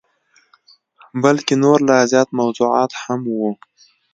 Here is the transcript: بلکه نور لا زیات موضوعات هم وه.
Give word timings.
بلکه 1.23 1.53
نور 1.63 1.79
لا 1.87 1.97
زیات 2.11 2.29
موضوعات 2.39 2.91
هم 3.03 3.21
وه. 3.39 3.51